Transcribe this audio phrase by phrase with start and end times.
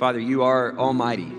[0.00, 1.30] Father, you are almighty.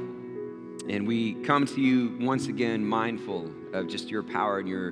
[0.88, 4.89] And we come to you once again mindful of just your power and your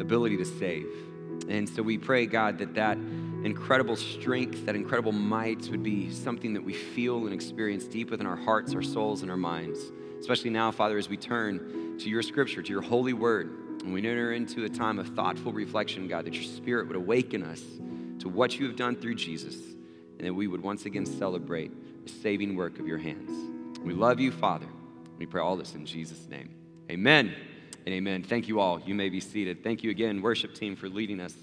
[0.00, 0.86] ability to save.
[1.46, 6.54] And so we pray, God, that that incredible strength, that incredible might would be something
[6.54, 9.78] that we feel and experience deep within our hearts, our souls, and our minds.
[10.18, 13.50] Especially now, Father, as we turn to your scripture, to your holy word,
[13.82, 17.42] and we enter into a time of thoughtful reflection, God, that your spirit would awaken
[17.42, 17.60] us
[18.20, 19.56] to what you have done through Jesus,
[20.16, 21.70] and that we would once again celebrate
[22.10, 23.30] saving work of your hands.
[23.82, 24.66] We love you, Father.
[25.18, 26.54] We pray all this in Jesus' name.
[26.90, 27.34] Amen
[27.86, 28.22] and amen.
[28.22, 28.80] Thank you all.
[28.80, 29.62] You may be seated.
[29.62, 31.34] Thank you again, worship team, for leading us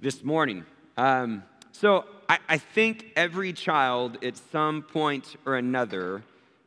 [0.00, 0.64] this morning.
[0.96, 6.22] Um, so I, I think every child at some point or another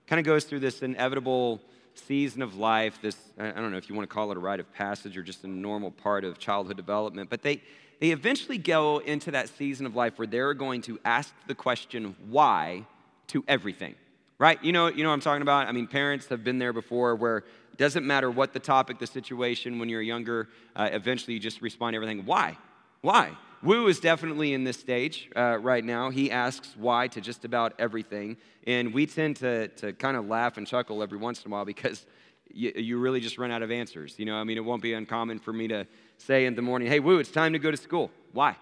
[0.07, 1.61] kind of goes through this inevitable
[1.95, 4.59] season of life, this, I don't know if you want to call it a rite
[4.59, 7.61] of passage or just a normal part of childhood development, but they,
[7.99, 12.15] they eventually go into that season of life where they're going to ask the question,
[12.29, 12.85] why,
[13.31, 13.95] to everything,
[14.37, 14.63] right?
[14.63, 15.67] You know, you know what I'm talking about?
[15.67, 19.07] I mean, parents have been there before where it doesn't matter what the topic, the
[19.07, 22.57] situation, when you're younger, uh, eventually you just respond to everything, why?
[23.01, 23.37] Why?
[23.63, 26.09] Wu is definitely in this stage uh, right now.
[26.09, 28.37] He asks why to just about everything.
[28.67, 31.65] And we tend to, to kind of laugh and chuckle every once in a while
[31.65, 32.05] because
[32.53, 34.15] you, really just run out of answers.
[34.17, 36.87] You know, I mean, it won't be uncommon for me to say in the morning,
[36.87, 38.11] hey, Wu, it's time to go to school.
[38.33, 38.57] Why?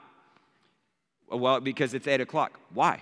[1.29, 2.59] Well, because it's 8 o'clock.
[2.73, 3.01] Why?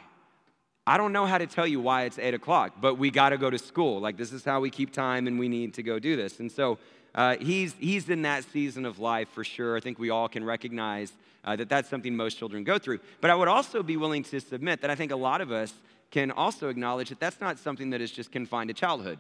[0.89, 3.38] I don't know how to tell you why it's 8 o'clock, but we got to
[3.38, 3.99] go to school.
[3.99, 6.39] Like, this is how we keep time and we need to go do this.
[6.39, 6.80] And so
[7.13, 9.75] uh, he's, he's in that season of life for sure.
[9.75, 11.11] I think we all can recognize
[11.43, 12.99] uh, that that's something most children go through.
[13.19, 15.73] But I would also be willing to submit that I think a lot of us
[16.09, 19.19] can also acknowledge that that's not something that is just confined to childhood,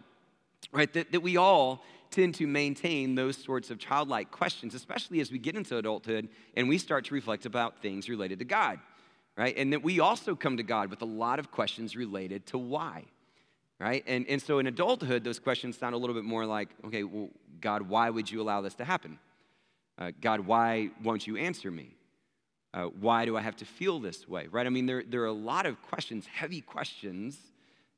[0.71, 0.91] right?
[0.93, 5.37] That, that we all tend to maintain those sorts of childlike questions, especially as we
[5.37, 8.79] get into adulthood and we start to reflect about things related to God,
[9.37, 9.55] right?
[9.57, 13.03] And that we also come to God with a lot of questions related to why,
[13.79, 14.03] right?
[14.07, 17.29] And, and so in adulthood, those questions sound a little bit more like, okay, well,
[17.61, 19.19] God, why would you allow this to happen?
[19.97, 21.89] Uh, God, why won't you answer me?
[22.73, 24.65] Uh, why do I have to feel this way, right?
[24.65, 27.37] I mean, there, there are a lot of questions, heavy questions,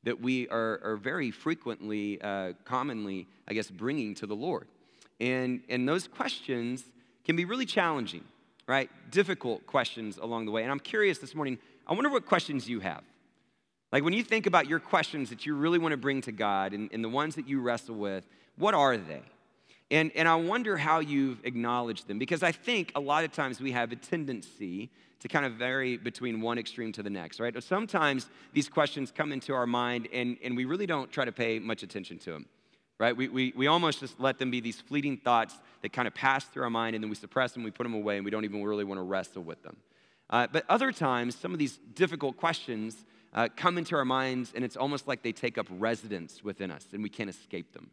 [0.04, 4.66] that we are, are very frequently, uh, commonly, I guess, bringing to the Lord.
[5.20, 6.84] And, and those questions
[7.24, 8.24] can be really challenging,
[8.70, 8.88] right?
[9.10, 10.62] Difficult questions along the way.
[10.62, 11.58] And I'm curious this morning,
[11.88, 13.02] I wonder what questions you have.
[13.90, 16.72] Like when you think about your questions that you really want to bring to God
[16.72, 19.22] and, and the ones that you wrestle with, what are they?
[19.90, 23.60] And, and I wonder how you've acknowledged them because I think a lot of times
[23.60, 24.88] we have a tendency
[25.18, 27.60] to kind of vary between one extreme to the next, right?
[27.60, 31.58] Sometimes these questions come into our mind and, and we really don't try to pay
[31.58, 32.46] much attention to them,
[33.00, 33.16] right?
[33.16, 36.44] We, we, we almost just let them be these fleeting thoughts that kind of pass
[36.44, 38.44] through our mind and then we suppress them, we put them away, and we don't
[38.44, 39.78] even really want to wrestle with them.
[40.28, 44.64] Uh, but other times, some of these difficult questions uh, come into our minds and
[44.64, 47.90] it's almost like they take up residence within us and we can't escape them.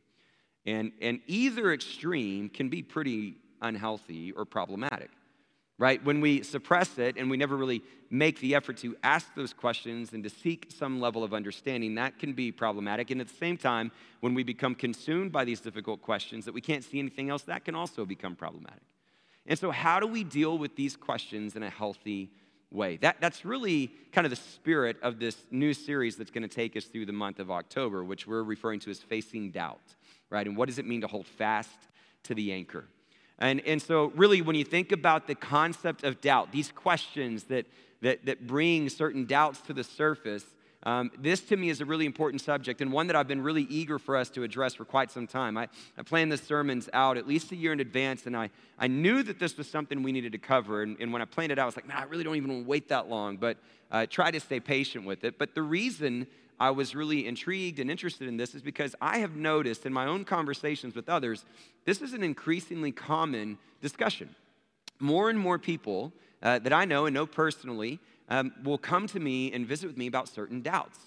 [0.66, 5.09] And, and either extreme can be pretty unhealthy or problematic,
[5.77, 6.03] right?
[6.03, 10.13] When we suppress it and we never really make the effort to ask those questions
[10.13, 13.11] and to seek some level of understanding, that can be problematic.
[13.11, 16.61] And at the same time, when we become consumed by these difficult questions that we
[16.61, 18.81] can't see anything else, that can also become problematic.
[19.45, 22.31] And so, how do we deal with these questions in a healthy
[22.71, 22.97] way?
[22.97, 26.75] That, that's really kind of the spirit of this new series that's going to take
[26.75, 29.95] us through the month of October, which we're referring to as Facing Doubt
[30.29, 30.45] right?
[30.45, 31.77] And what does it mean to hold fast
[32.23, 32.85] to the anchor?
[33.39, 37.65] And, and so, really, when you think about the concept of doubt, these questions that,
[38.01, 40.43] that, that bring certain doubts to the surface,
[40.83, 43.63] um, this to me is a really important subject and one that I've been really
[43.63, 45.57] eager for us to address for quite some time.
[45.57, 45.67] I,
[45.97, 48.49] I planned the sermons out at least a year in advance, and I,
[48.79, 50.83] I knew that this was something we needed to cover.
[50.83, 52.49] And, and when I planned it out, I was like, man, I really don't even
[52.49, 53.57] want to wait that long, but
[53.91, 55.37] uh, try to stay patient with it.
[55.37, 56.27] But the reason
[56.59, 60.06] I was really intrigued and interested in this is because I have noticed in my
[60.06, 61.45] own conversations with others,
[61.85, 64.35] this is an increasingly common discussion.
[65.00, 69.19] More and more people uh, that I know and know personally um, will come to
[69.19, 71.00] me and visit with me about certain doubts.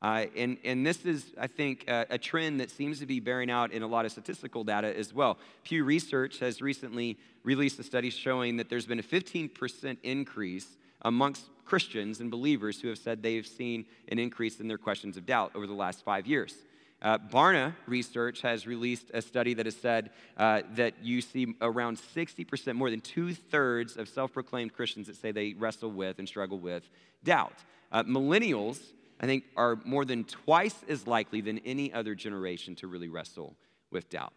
[0.00, 3.50] Uh, and, and this is, I think, uh, a trend that seems to be bearing
[3.50, 5.38] out in a lot of statistical data as well.
[5.64, 11.44] Pew Research has recently released a study showing that there's been a 15% increase amongst
[11.64, 15.52] Christians and believers who have said they've seen an increase in their questions of doubt
[15.54, 16.54] over the last five years.
[17.00, 21.96] Uh, Barna Research has released a study that has said uh, that you see around
[21.96, 26.26] 60%, more than two thirds of self proclaimed Christians that say they wrestle with and
[26.26, 26.88] struggle with
[27.22, 27.54] doubt.
[27.92, 28.80] Uh, millennials,
[29.20, 33.54] I think, are more than twice as likely than any other generation to really wrestle
[33.92, 34.32] with doubt.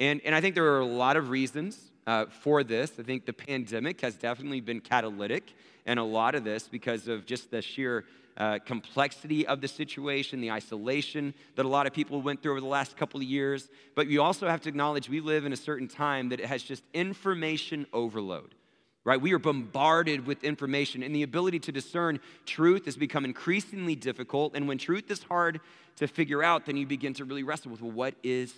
[0.00, 2.92] And, and I think there are a lot of reasons uh, for this.
[2.98, 5.54] I think the pandemic has definitely been catalytic
[5.90, 8.04] and a lot of this because of just the sheer
[8.36, 12.60] uh, complexity of the situation, the isolation that a lot of people went through over
[12.60, 13.68] the last couple of years.
[13.96, 16.62] But you also have to acknowledge we live in a certain time that it has
[16.62, 18.54] just information overload
[19.02, 19.18] right?
[19.18, 24.54] We are bombarded with information, and the ability to discern truth has become increasingly difficult.
[24.54, 25.60] And when truth is hard
[25.96, 28.52] to figure out, then you begin to really wrestle with well, what is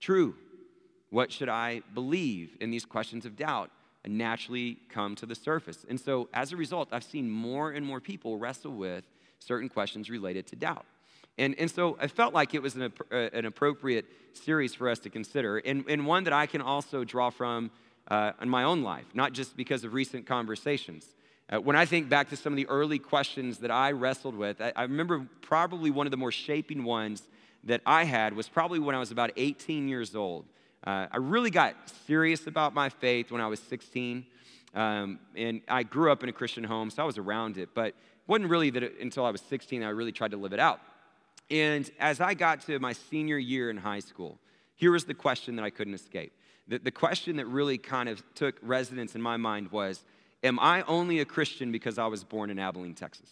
[0.00, 0.36] true?
[1.10, 2.56] What should I believe?
[2.60, 3.70] in these questions of doubt
[4.06, 5.84] naturally come to the surface.
[5.88, 9.04] And so, as a result, I've seen more and more people wrestle with
[9.38, 10.84] certain questions related to doubt.
[11.36, 14.98] And, and so I felt like it was an, uh, an appropriate series for us
[15.00, 17.70] to consider, and, and one that I can also draw from
[18.08, 21.06] uh, in my own life, not just because of recent conversations.
[21.52, 24.60] Uh, when I think back to some of the early questions that I wrestled with,
[24.60, 27.22] I, I remember probably one of the more shaping ones
[27.64, 30.44] that I had was probably when I was about 18 years old.
[30.86, 31.74] Uh, I really got
[32.06, 34.26] serious about my faith when I was 16.
[34.74, 37.70] Um, and I grew up in a Christian home, so I was around it.
[37.74, 37.94] But it
[38.26, 40.80] wasn't really that until I was 16 I really tried to live it out.
[41.50, 44.38] And as I got to my senior year in high school,
[44.74, 46.32] here was the question that I couldn't escape
[46.68, 50.04] the, the question that really kind of took residence in my mind was
[50.42, 53.30] Am I only a Christian because I was born in Abilene, Texas?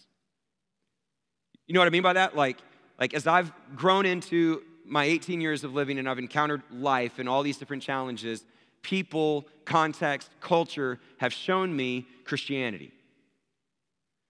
[1.66, 2.34] You know what I mean by that?
[2.34, 2.56] Like,
[2.99, 7.29] like as I've grown into my 18 years of living and I've encountered life and
[7.29, 8.44] all these different challenges,
[8.82, 12.93] people, context, culture have shown me Christianity.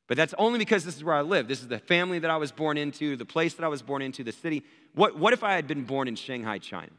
[0.09, 1.49] But that's only because this is where I live.
[1.49, 4.03] This is the family that I was born into, the place that I was born
[4.03, 4.63] into, the city.
[4.95, 6.93] What, what if I had been born in Shanghai, China?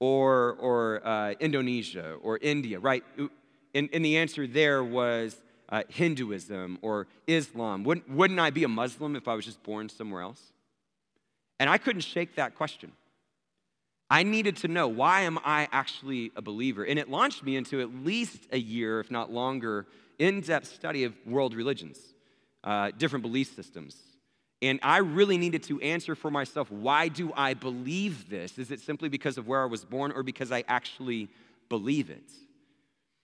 [0.00, 3.04] or, or uh, Indonesia or India, right?
[3.74, 5.36] And, and the answer there was
[5.68, 7.84] uh, Hinduism or Islam.
[7.84, 10.52] Wouldn't, wouldn't I be a Muslim if I was just born somewhere else?
[11.58, 12.92] And I couldn't shake that question.
[14.08, 16.84] I needed to know why am I actually a believer?
[16.84, 19.86] And it launched me into at least a year, if not longer,
[20.18, 21.98] in depth study of world religions,
[22.62, 23.96] uh, different belief systems,
[24.62, 28.58] and I really needed to answer for myself why do I believe this?
[28.58, 31.28] Is it simply because of where I was born or because I actually
[31.68, 32.30] believe it?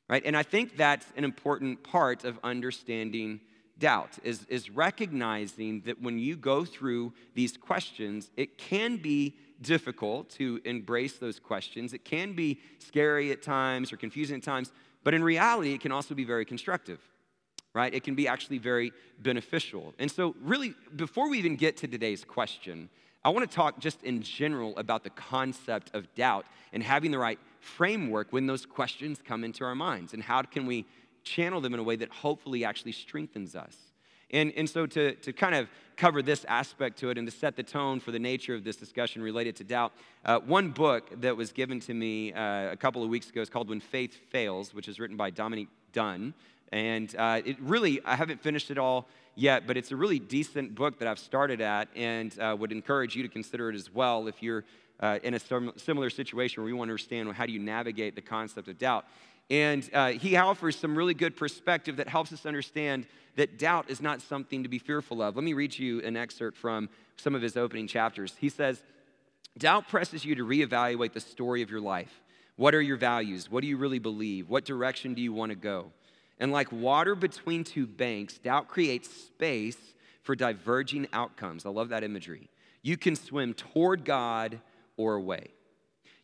[0.08, 0.22] Right?
[0.24, 3.40] And I think that's an important part of understanding
[3.82, 10.30] doubt is, is recognizing that when you go through these questions, it can be difficult
[10.30, 11.92] to embrace those questions.
[11.92, 14.70] It can be scary at times or confusing at times,
[15.02, 17.00] but in reality, it can also be very constructive
[17.74, 17.94] right?
[17.94, 19.94] It can be actually very beneficial.
[19.98, 22.90] And so, really, before we even get to today's question,
[23.24, 26.44] I want to talk just in general about the concept of doubt
[26.74, 30.66] and having the right framework when those questions come into our minds and how can
[30.66, 30.84] we
[31.24, 33.76] channel them in a way that hopefully actually strengthens us.
[34.30, 37.54] And, and so, to, to kind of cover this aspect to it and to set
[37.54, 39.92] the tone for the nature of this discussion related to doubt,
[40.24, 43.50] uh, one book that was given to me uh, a couple of weeks ago is
[43.50, 46.32] called When Faith Fails, which is written by Dominic Done.
[46.72, 50.74] And uh, it really, I haven't finished it all yet, but it's a really decent
[50.74, 54.26] book that I've started at and uh, would encourage you to consider it as well
[54.28, 54.64] if you're
[55.00, 55.40] uh, in a
[55.76, 58.78] similar situation where you want to understand well, how do you navigate the concept of
[58.78, 59.04] doubt.
[59.52, 63.06] And uh, he offers some really good perspective that helps us understand
[63.36, 65.36] that doubt is not something to be fearful of.
[65.36, 68.34] Let me read you an excerpt from some of his opening chapters.
[68.40, 68.82] He says,
[69.58, 72.22] Doubt presses you to reevaluate the story of your life.
[72.56, 73.50] What are your values?
[73.50, 74.48] What do you really believe?
[74.48, 75.92] What direction do you want to go?
[76.38, 79.76] And like water between two banks, doubt creates space
[80.22, 81.66] for diverging outcomes.
[81.66, 82.48] I love that imagery.
[82.80, 84.60] You can swim toward God
[84.96, 85.48] or away.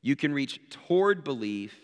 [0.01, 1.75] You can reach toward belief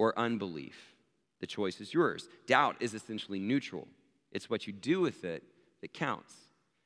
[0.00, 0.94] or unbelief.
[1.40, 2.28] The choice is yours.
[2.46, 3.86] Doubt is essentially neutral,
[4.32, 5.42] it's what you do with it
[5.80, 6.34] that counts.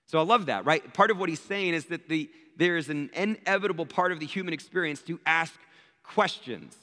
[0.06, 0.92] So I love that, right?
[0.92, 4.26] Part of what he's saying is that the, there is an inevitable part of the
[4.26, 5.54] human experience to ask
[6.02, 6.76] questions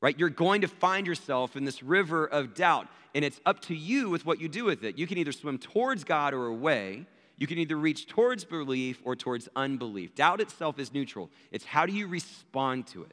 [0.00, 0.18] right?
[0.18, 4.10] You're going to find yourself in this river of doubt, and it's up to you
[4.10, 4.98] with what you do with it.
[4.98, 7.06] You can either swim towards God or away.
[7.36, 10.14] You can either reach towards belief or towards unbelief.
[10.14, 13.12] Doubt itself is neutral, it's how do you respond to it?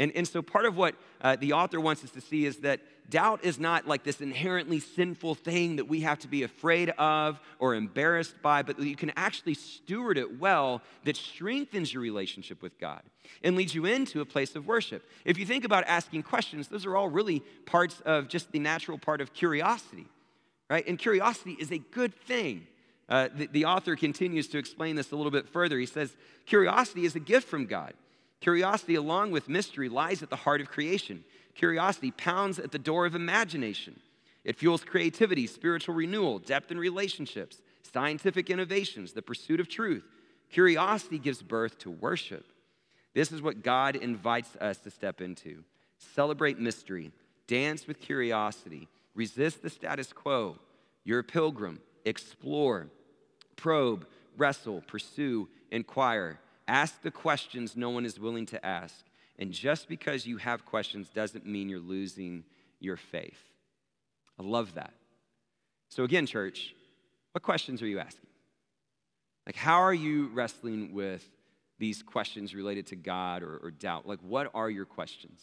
[0.00, 2.80] And, and so, part of what uh, the author wants us to see is that
[3.10, 7.38] doubt is not like this inherently sinful thing that we have to be afraid of
[7.58, 12.78] or embarrassed by, but you can actually steward it well that strengthens your relationship with
[12.80, 13.02] God
[13.44, 15.06] and leads you into a place of worship.
[15.26, 18.96] If you think about asking questions, those are all really parts of just the natural
[18.96, 20.06] part of curiosity,
[20.70, 20.86] right?
[20.88, 22.66] And curiosity is a good thing.
[23.06, 25.78] Uh, the, the author continues to explain this a little bit further.
[25.78, 26.16] He says,
[26.46, 27.92] Curiosity is a gift from God.
[28.40, 31.24] Curiosity, along with mystery, lies at the heart of creation.
[31.54, 34.00] Curiosity pounds at the door of imagination.
[34.44, 40.04] It fuels creativity, spiritual renewal, depth in relationships, scientific innovations, the pursuit of truth.
[40.50, 42.46] Curiosity gives birth to worship.
[43.14, 45.62] This is what God invites us to step into.
[45.98, 47.12] Celebrate mystery,
[47.46, 50.56] dance with curiosity, resist the status quo.
[51.04, 52.88] You're a pilgrim, explore,
[53.56, 54.06] probe,
[54.36, 56.38] wrestle, pursue, inquire.
[56.70, 59.04] Ask the questions no one is willing to ask.
[59.40, 62.44] And just because you have questions doesn't mean you're losing
[62.78, 63.42] your faith.
[64.38, 64.92] I love that.
[65.88, 66.72] So, again, church,
[67.32, 68.28] what questions are you asking?
[69.46, 71.28] Like, how are you wrestling with
[71.80, 74.06] these questions related to God or, or doubt?
[74.06, 75.42] Like, what are your questions?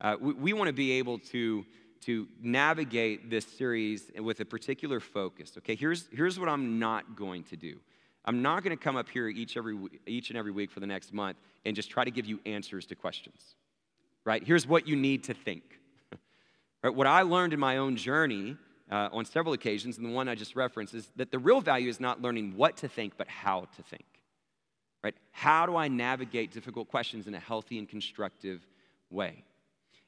[0.00, 1.64] Uh, we, we want to be able to,
[2.06, 5.52] to navigate this series with a particular focus.
[5.58, 7.78] Okay, here's, here's what I'm not going to do.
[8.28, 9.74] I'm not going to come up here each, every,
[10.06, 12.84] each and every week for the next month and just try to give you answers
[12.88, 13.40] to questions.
[14.26, 14.44] Right?
[14.44, 15.62] Here's what you need to think.
[16.82, 16.94] right?
[16.94, 18.58] What I learned in my own journey
[18.90, 21.88] uh, on several occasions, and the one I just referenced, is that the real value
[21.88, 24.04] is not learning what to think, but how to think.
[25.02, 25.14] Right?
[25.30, 28.66] How do I navigate difficult questions in a healthy and constructive
[29.08, 29.42] way?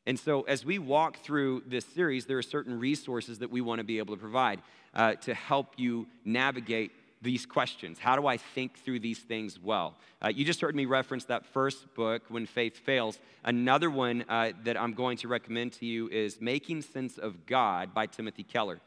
[0.06, 3.78] And so, as we walk through this series, there are certain resources that we want
[3.78, 4.60] to be able to provide
[4.92, 6.90] uh, to help you navigate
[7.22, 7.98] these questions?
[7.98, 9.96] How do I think through these things well?
[10.22, 13.18] Uh, you just heard me reference that first book, When Faith Fails.
[13.44, 17.92] Another one uh, that I'm going to recommend to you is Making Sense of God
[17.92, 18.80] by Timothy Keller.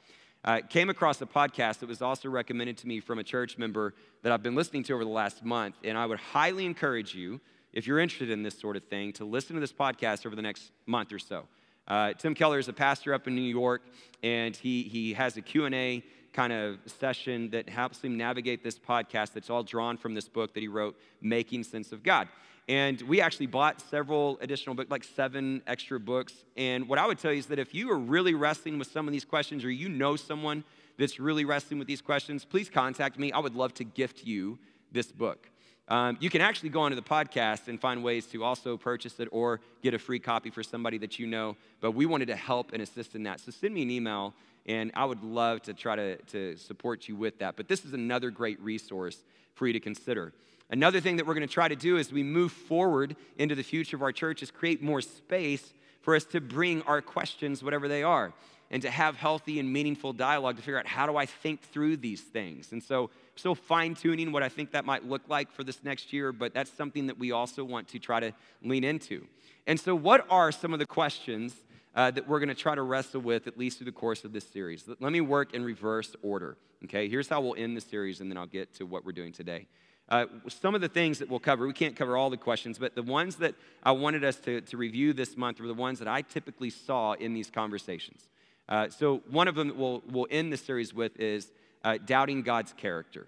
[0.45, 3.93] Uh, came across a podcast that was also recommended to me from a church member
[4.23, 7.39] that I've been listening to over the last month, and I would highly encourage you,
[7.71, 10.41] if you're interested in this sort of thing, to listen to this podcast over the
[10.41, 11.45] next month or so.
[11.87, 13.83] Uh, Tim Keller is a pastor up in New York,
[14.21, 19.33] and he, he has a Q&A kind of session that helps him navigate this podcast
[19.33, 22.27] that's all drawn from this book that he wrote, Making Sense of God.
[22.67, 26.33] And we actually bought several additional books, like seven extra books.
[26.55, 29.07] And what I would tell you is that if you are really wrestling with some
[29.07, 30.63] of these questions or you know someone
[30.97, 33.31] that's really wrestling with these questions, please contact me.
[33.31, 34.57] I would love to gift you
[34.91, 35.49] this book.
[35.89, 39.27] Um, you can actually go onto the podcast and find ways to also purchase it
[39.31, 41.57] or get a free copy for somebody that you know.
[41.81, 43.41] But we wanted to help and assist in that.
[43.41, 44.33] So send me an email
[44.65, 47.55] and I would love to try to, to support you with that.
[47.55, 49.23] But this is another great resource
[49.55, 50.33] for you to consider.
[50.69, 53.63] Another thing that we're going to try to do as we move forward into the
[53.63, 57.87] future of our church is create more space for us to bring our questions, whatever
[57.87, 58.33] they are,
[58.71, 61.97] and to have healthy and meaningful dialogue to figure out how do I think through
[61.97, 62.71] these things.
[62.71, 66.13] And so, still fine tuning what I think that might look like for this next
[66.13, 69.27] year, but that's something that we also want to try to lean into.
[69.67, 71.53] And so, what are some of the questions
[71.95, 74.33] uh, that we're going to try to wrestle with at least through the course of
[74.33, 74.83] this series.
[74.87, 76.57] Let me work in reverse order.
[76.85, 79.31] Okay, here's how we'll end the series, and then I'll get to what we're doing
[79.31, 79.67] today.
[80.09, 82.93] Uh, some of the things that we'll cover, we can't cover all the questions, but
[82.93, 86.07] the ones that I wanted us to, to review this month were the ones that
[86.07, 88.27] I typically saw in these conversations.
[88.67, 91.51] Uh, so, one of them that we'll, we'll end the series with is
[91.83, 93.27] uh, doubting God's character.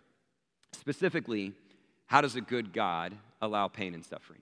[0.74, 1.54] Specifically,
[2.08, 4.42] how does a good God allow pain and suffering?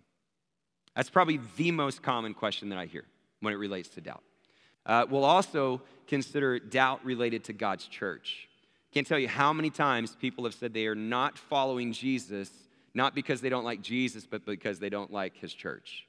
[0.95, 3.05] That's probably the most common question that I hear
[3.43, 4.23] when it relates to doubt.
[4.85, 8.47] Uh, we'll also consider doubt related to God's church.
[8.93, 12.49] Can't tell you how many times people have said they are not following Jesus,
[12.93, 16.05] not because they don't like Jesus, but because they don't like his church,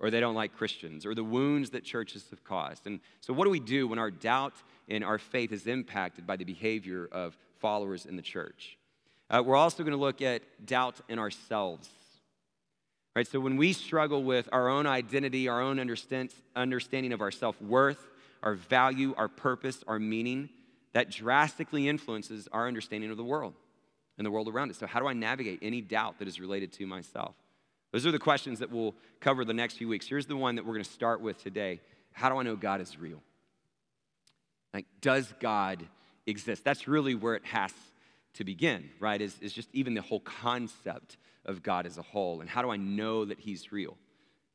[0.00, 2.86] or they don't like Christians, or the wounds that churches have caused.
[2.86, 4.54] And so, what do we do when our doubt
[4.88, 8.76] in our faith is impacted by the behavior of followers in the church?
[9.30, 11.88] Uh, we're also going to look at doubt in ourselves.
[13.18, 13.26] Right?
[13.26, 17.60] So when we struggle with our own identity, our own understand, understanding of our self
[17.60, 17.98] worth,
[18.44, 20.50] our value, our purpose, our meaning,
[20.92, 23.54] that drastically influences our understanding of the world
[24.18, 24.78] and the world around us.
[24.78, 27.34] So, how do I navigate any doubt that is related to myself?
[27.90, 30.06] Those are the questions that we'll cover the next few weeks.
[30.06, 31.80] Here's the one that we're going to start with today
[32.12, 33.20] How do I know God is real?
[34.72, 35.84] Like, does God
[36.24, 36.62] exist?
[36.62, 37.72] That's really where it has
[38.34, 39.20] to begin, right?
[39.20, 41.16] Is, is just even the whole concept
[41.48, 42.40] of God as a whole.
[42.40, 43.96] And how do I know that He's real?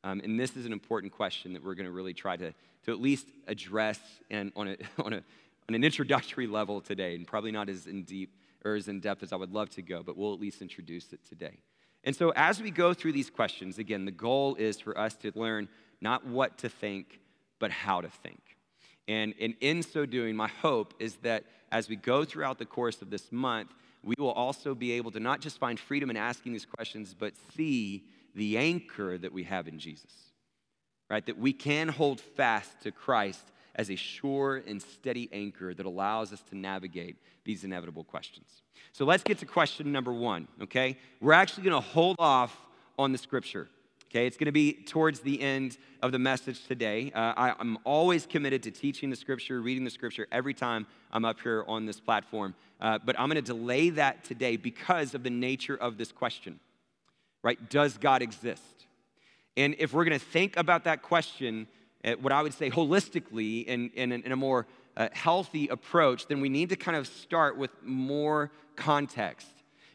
[0.05, 2.53] Um, and this is an important question that we're going to really try to,
[2.85, 7.27] to at least address and on, a, on, a, on an introductory level today, and
[7.27, 8.33] probably not as in deep
[8.63, 11.11] or as in depth as I would love to go, but we'll at least introduce
[11.11, 11.59] it today.
[12.05, 15.31] And so, as we go through these questions, again, the goal is for us to
[15.35, 15.69] learn
[16.01, 17.19] not what to think,
[17.59, 18.41] but how to think.
[19.07, 23.01] And, and in so doing, my hope is that as we go throughout the course
[23.01, 26.51] of this month, we will also be able to not just find freedom in asking
[26.51, 28.03] these questions, but see
[28.35, 30.11] the anchor that we have in Jesus,
[31.09, 31.25] right?
[31.25, 33.43] That we can hold fast to Christ
[33.75, 38.61] as a sure and steady anchor that allows us to navigate these inevitable questions.
[38.91, 40.97] So let's get to question number one, okay?
[41.19, 42.55] We're actually gonna hold off
[42.99, 43.69] on the scripture.
[44.13, 47.11] Okay, it's going to be towards the end of the message today.
[47.15, 51.25] Uh, I, am always committed to teaching the scripture, reading the scripture every time I'm
[51.25, 52.53] up here on this platform.
[52.79, 56.59] Uh, but I'm going to delay that today because of the nature of this question,
[57.41, 57.57] right?
[57.71, 58.85] Does God exist?
[59.57, 61.65] And if we're going to think about that question,
[62.05, 66.39] uh, what I would say holistically in, in, in a more a healthy approach, then
[66.39, 69.47] we need to kind of start with more context.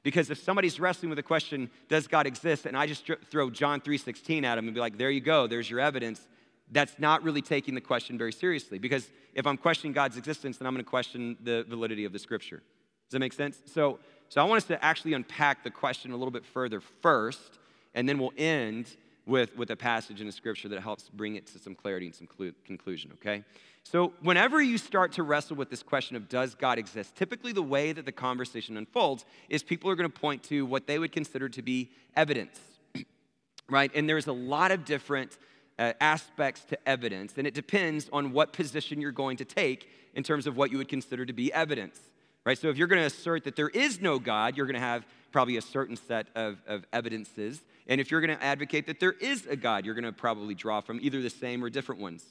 [0.09, 2.65] Because if somebody's wrestling with the question, does God exist?
[2.65, 5.69] And I just throw John 3.16 at them and be like, there you go, there's
[5.69, 6.27] your evidence.
[6.73, 8.79] That's not really taking the question very seriously.
[8.79, 12.19] Because if I'm questioning God's existence, then I'm going to question the validity of the
[12.19, 12.57] scripture.
[12.57, 13.59] Does that make sense?
[13.67, 13.99] So,
[14.31, 17.59] so I want us to actually unpack the question a little bit further first,
[17.95, 18.87] and then we'll end
[19.27, 22.15] with, with a passage in the scripture that helps bring it to some clarity and
[22.15, 23.45] some clu- conclusion, okay?
[23.91, 27.63] So, whenever you start to wrestle with this question of does God exist, typically the
[27.63, 31.11] way that the conversation unfolds is people are going to point to what they would
[31.11, 32.61] consider to be evidence,
[33.71, 33.91] right?
[33.95, 35.39] And there's a lot of different
[35.79, 40.23] uh, aspects to evidence, and it depends on what position you're going to take in
[40.23, 41.99] terms of what you would consider to be evidence,
[42.45, 42.59] right?
[42.59, 45.07] So, if you're going to assert that there is no God, you're going to have
[45.33, 47.63] probably a certain set of, of evidences.
[47.87, 50.55] And if you're going to advocate that there is a God, you're going to probably
[50.55, 52.23] draw from either the same or different ones.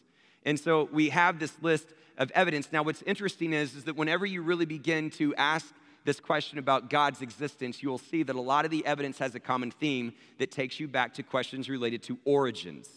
[0.47, 1.87] And so we have this list
[2.17, 2.69] of evidence.
[2.71, 5.73] Now, what's interesting is, is that whenever you really begin to ask
[6.05, 9.35] this question about God's existence, you will see that a lot of the evidence has
[9.35, 12.87] a common theme that takes you back to questions related to origins.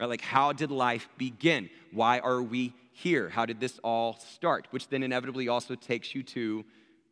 [0.00, 0.08] Right?
[0.08, 1.68] Like, how did life begin?
[1.92, 3.28] Why are we here?
[3.28, 4.66] How did this all start?
[4.70, 6.64] Which then inevitably also takes you to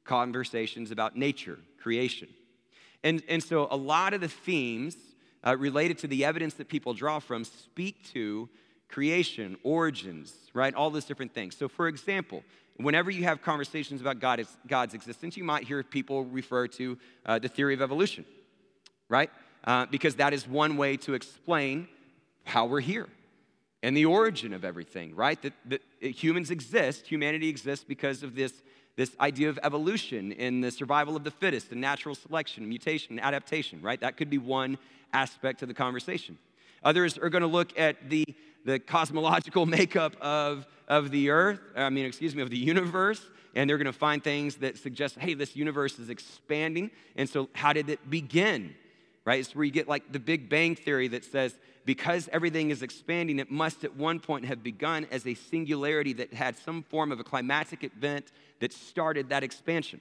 [0.04, 2.28] conversations about nature, creation.
[3.04, 4.96] And, and so, a lot of the themes
[5.46, 8.48] uh, related to the evidence that people draw from speak to
[8.92, 10.74] creation, origins, right?
[10.74, 11.56] All those different things.
[11.56, 12.44] So, for example,
[12.76, 17.38] whenever you have conversations about God, God's existence, you might hear people refer to uh,
[17.38, 18.24] the theory of evolution,
[19.08, 19.30] right?
[19.64, 21.88] Uh, because that is one way to explain
[22.44, 23.08] how we're here
[23.82, 25.40] and the origin of everything, right?
[25.42, 28.52] That, that humans exist, humanity exists because of this,
[28.96, 33.80] this idea of evolution and the survival of the fittest and natural selection, mutation, adaptation,
[33.80, 34.00] right?
[34.00, 34.78] That could be one
[35.12, 36.38] aspect of the conversation.
[36.84, 38.24] Others are going to look at the
[38.64, 43.24] the cosmological makeup of, of the earth, I mean, excuse me, of the universe,
[43.54, 46.90] and they're going to find things that suggest, hey, this universe is expanding.
[47.16, 48.74] And so, how did it begin?
[49.24, 49.40] Right?
[49.40, 53.38] It's where you get like the Big Bang Theory that says, because everything is expanding,
[53.38, 57.20] it must at one point have begun as a singularity that had some form of
[57.20, 60.00] a climatic event that started that expansion.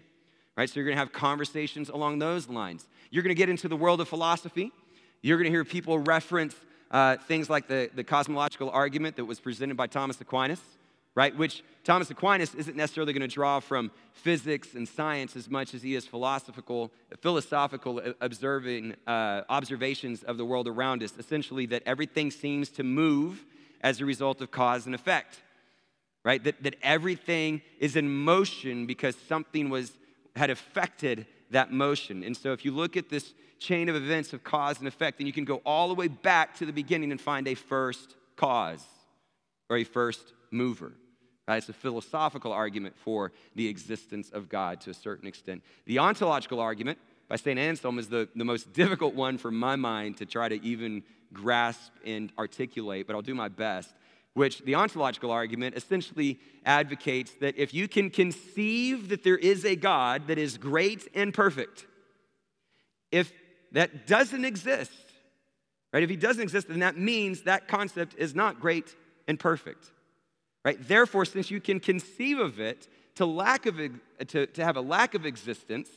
[0.56, 0.70] Right?
[0.70, 2.88] So, you're going to have conversations along those lines.
[3.10, 4.72] You're going to get into the world of philosophy.
[5.22, 6.56] You're going to hear people reference
[6.92, 10.62] uh, things like the, the cosmological argument that was presented by Thomas Aquinas,
[11.16, 11.36] right?
[11.36, 15.82] Which Thomas Aquinas isn't necessarily going to draw from physics and science as much as
[15.82, 21.14] he is philosophical, philosophical observing uh, observations of the world around us.
[21.18, 23.46] Essentially, that everything seems to move
[23.82, 25.42] as a result of cause and effect,
[26.24, 26.44] right?
[26.44, 29.94] That, that everything is in motion because something was
[30.36, 32.24] had affected that motion.
[32.24, 35.28] And so, if you look at this chain of events of cause and effect, then
[35.28, 38.84] you can go all the way back to the beginning and find a first cause
[39.70, 40.94] or a first mover.
[41.48, 41.58] Right?
[41.58, 45.64] It's a philosophical argument for the existence of God to a certain extent.
[45.86, 47.58] The ontological argument by St.
[47.58, 51.92] Anselm is the, the most difficult one for my mind to try to even grasp
[52.06, 53.94] and articulate, but I'll do my best.
[54.34, 59.76] Which the ontological argument essentially advocates that if you can conceive that there is a
[59.76, 61.86] God that is great and perfect,
[63.12, 63.34] if
[63.74, 64.92] that doesn't exist,
[65.92, 66.04] right?
[66.04, 68.96] If he doesn't exist, then that means that concept is not great
[69.28, 69.92] and perfect,
[70.64, 70.78] right?
[70.80, 73.80] Therefore, since you can conceive of it, to, lack of,
[74.28, 75.90] to, to have a lack of existence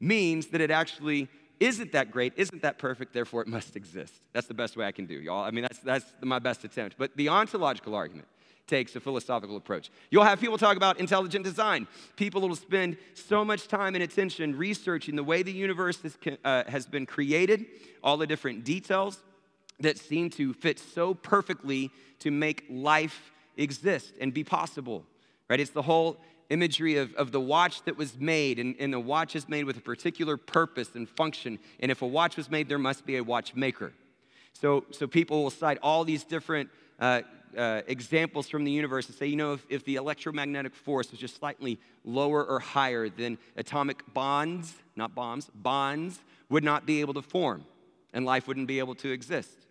[0.00, 1.28] means that it actually
[1.60, 4.14] isn't that great, isn't that perfect, therefore it must exist.
[4.32, 5.44] That's the best way I can do, y'all.
[5.44, 6.96] I mean, that's, that's my best attempt.
[6.98, 8.28] But the ontological argument
[8.66, 9.90] takes a philosophical approach.
[10.10, 11.86] You'll have people talk about intelligent design.
[12.16, 16.64] People will spend so much time and attention researching the way the universe has, uh,
[16.66, 17.66] has been created,
[18.02, 19.18] all the different details
[19.80, 21.90] that seem to fit so perfectly
[22.20, 25.04] to make life exist and be possible,
[25.48, 25.60] right?
[25.60, 26.18] It's the whole
[26.50, 29.76] imagery of, of the watch that was made, and, and the watch is made with
[29.76, 31.58] a particular purpose and function.
[31.80, 33.92] And if a watch was made, there must be a watchmaker.
[34.52, 37.22] So, so people will cite all these different uh,
[37.56, 41.20] uh, examples from the universe and say, you know, if, if the electromagnetic force was
[41.20, 47.14] just slightly lower or higher, then atomic bonds, not bombs, bonds would not be able
[47.14, 47.64] to form
[48.12, 49.63] and life wouldn't be able to exist.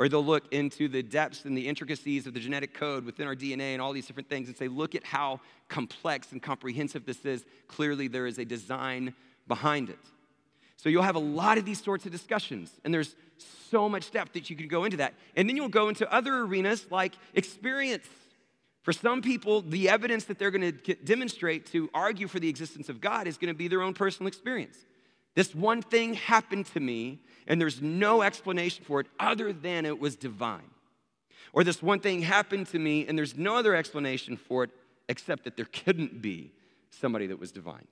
[0.00, 3.36] Or they'll look into the depths and the intricacies of the genetic code within our
[3.36, 7.26] DNA and all these different things and say, look at how complex and comprehensive this
[7.26, 7.44] is.
[7.68, 9.12] Clearly, there is a design
[9.46, 9.98] behind it.
[10.78, 13.14] So you'll have a lot of these sorts of discussions, and there's
[13.70, 15.12] so much depth that you can go into that.
[15.36, 18.06] And then you'll go into other arenas like experience.
[18.80, 22.88] For some people, the evidence that they're going to demonstrate to argue for the existence
[22.88, 24.78] of God is going to be their own personal experience.
[25.34, 30.00] This one thing happened to me, and there's no explanation for it other than it
[30.00, 30.70] was divine.
[31.52, 34.70] Or this one thing happened to me, and there's no other explanation for it
[35.08, 36.52] except that there couldn't be
[36.90, 37.86] somebody that was divine.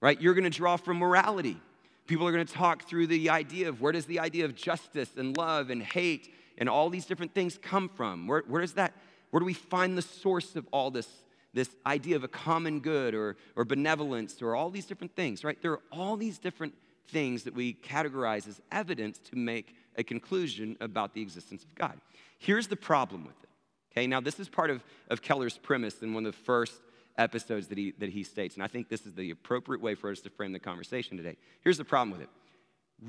[0.00, 0.20] Right?
[0.20, 1.58] You're going to draw from morality.
[2.06, 5.10] People are going to talk through the idea of where does the idea of justice
[5.16, 8.26] and love and hate and all these different things come from?
[8.26, 8.92] Where, where does that,
[9.30, 11.08] where do we find the source of all this,
[11.54, 15.60] this idea of a common good or, or benevolence or all these different things, right?
[15.60, 16.74] There are all these different
[17.08, 22.00] things that we categorize as evidence to make a conclusion about the existence of God.
[22.38, 23.48] Here's the problem with it.
[23.92, 26.80] Okay, now this is part of, of Keller's premise in one of the first
[27.18, 30.10] episodes that he, that he states, and I think this is the appropriate way for
[30.10, 31.36] us to frame the conversation today.
[31.60, 32.28] Here's the problem with it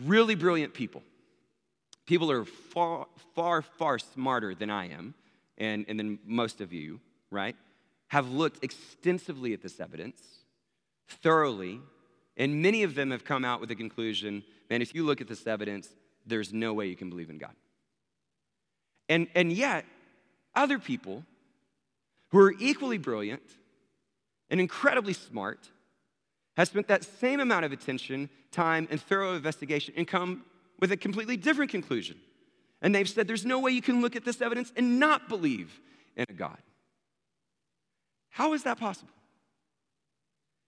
[0.06, 1.04] really brilliant people,
[2.06, 5.14] people are far, far, far smarter than I am
[5.58, 7.00] and, and than most of you,
[7.32, 7.56] right?
[8.14, 10.22] Have looked extensively at this evidence,
[11.08, 11.82] thoroughly,
[12.38, 15.28] and many of them have come out with the conclusion man, if you look at
[15.28, 15.90] this evidence,
[16.24, 17.56] there's no way you can believe in God.
[19.10, 19.86] And, and yet,
[20.54, 21.24] other people
[22.30, 23.42] who are equally brilliant
[24.52, 25.68] and incredibly smart
[26.56, 30.44] have spent that same amount of attention, time, and thorough investigation and come
[30.80, 32.18] with a completely different conclusion.
[32.80, 35.82] And they've said there's no way you can look at this evidence and not believe
[36.16, 36.60] in a God.
[38.34, 39.14] How is that possible?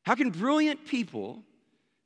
[0.03, 1.43] How can brilliant people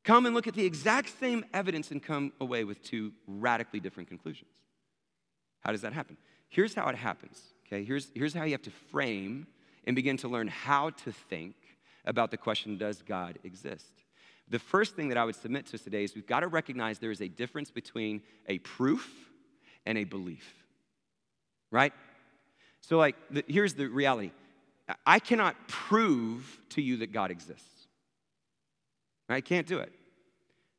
[0.04, 4.08] come and look at the exact same evidence and come away with two radically different
[4.08, 4.50] conclusions?
[5.60, 6.16] How does that happen?
[6.48, 7.42] Here's how it happens
[7.72, 9.46] Okay, here's, here's how you have to frame
[9.86, 11.56] and begin to learn how to think
[12.06, 13.92] about the question Does God exist?
[14.50, 16.98] The first thing that I would submit to us today is we've got to recognize
[16.98, 19.08] there is a difference between a proof
[19.86, 20.52] and a belief,
[21.70, 21.94] right?
[22.82, 24.32] So, like, the, here's the reality
[25.06, 27.88] I cannot prove to you that God exists.
[29.30, 29.94] I can't do it.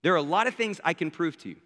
[0.02, 1.56] There are a lot of things I can prove to you.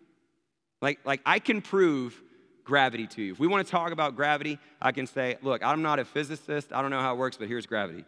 [0.83, 2.21] Like, like I can prove
[2.65, 3.33] gravity to you.
[3.33, 6.73] If we want to talk about gravity, I can say, look, I'm not a physicist.
[6.73, 8.05] I don't know how it works, but here's gravity.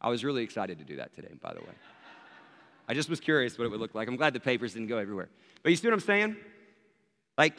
[0.00, 1.74] I was really excited to do that today, by the way.
[2.88, 4.08] I just was curious what it would look like.
[4.08, 5.28] I'm glad the papers didn't go everywhere.
[5.62, 6.36] But you see what I'm saying?
[7.36, 7.54] Like,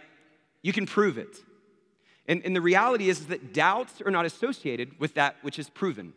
[0.62, 1.36] you can prove it.
[2.27, 6.13] And, and the reality is, that doubts are not associated with that which is proven.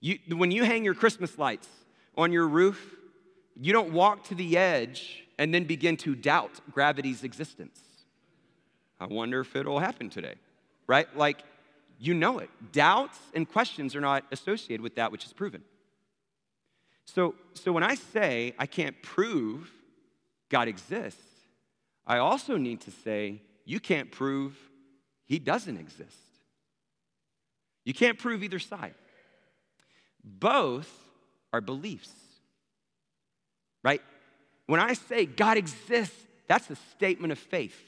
[0.00, 1.68] You, when you hang your Christmas lights
[2.16, 2.94] on your roof,
[3.56, 7.80] you don't walk to the edge and then begin to doubt gravity's existence.
[9.00, 10.34] I wonder if it'll happen today,
[10.86, 11.14] right?
[11.16, 11.42] Like,
[11.98, 12.50] you know it.
[12.72, 15.62] Doubts and questions are not associated with that which is proven.
[17.04, 19.70] So, so when I say I can't prove
[20.48, 21.20] God exists,
[22.06, 24.56] I also need to say you can't prove
[25.26, 26.16] he doesn't exist.
[27.84, 28.94] You can't prove either side.
[30.22, 30.90] Both
[31.52, 32.10] are beliefs,
[33.82, 34.02] right?
[34.66, 36.16] When I say God exists,
[36.48, 37.78] that's a statement of faith.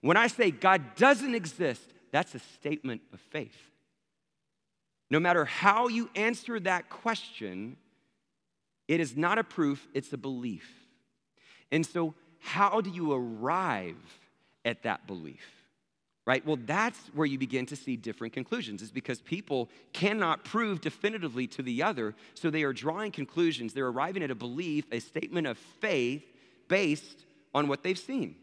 [0.00, 3.56] When I say God doesn't exist, that's a statement of faith.
[5.10, 7.76] No matter how you answer that question,
[8.88, 10.68] it is not a proof, it's a belief.
[11.70, 13.96] And so, how do you arrive
[14.64, 15.61] at that belief?
[16.24, 16.46] Right?
[16.46, 21.48] Well, that's where you begin to see different conclusions, is because people cannot prove definitively
[21.48, 23.74] to the other, so they are drawing conclusions.
[23.74, 26.24] They're arriving at a belief, a statement of faith
[26.68, 28.36] based on what they've seen.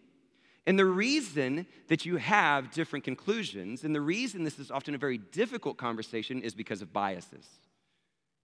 [0.68, 4.98] And the reason that you have different conclusions, and the reason this is often a
[4.98, 7.48] very difficult conversation, is because of biases.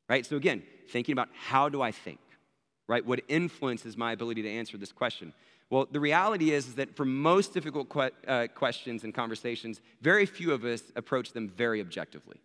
[0.07, 0.25] Right?
[0.25, 2.19] So, again, thinking about how do I think?
[2.87, 3.05] Right?
[3.05, 5.33] What influences my ability to answer this question?
[5.69, 10.25] Well, the reality is, is that for most difficult que- uh, questions and conversations, very
[10.25, 12.37] few of us approach them very objectively.